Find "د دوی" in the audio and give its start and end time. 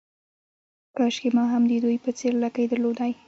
1.69-1.97